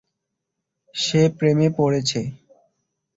সে 0.95 1.21
প্রেমে 1.37 1.67
পড়েছে। 1.77 2.19